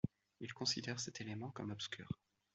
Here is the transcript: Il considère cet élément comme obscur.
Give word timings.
Il 0.39 0.51
considère 0.51 0.99
cet 0.99 1.21
élément 1.21 1.51
comme 1.51 1.69
obscur. 1.69 2.09